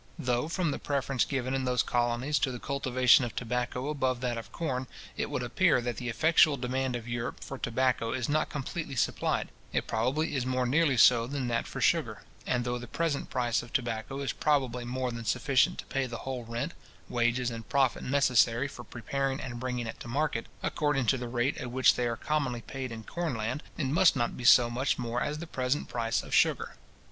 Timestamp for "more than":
14.85-15.23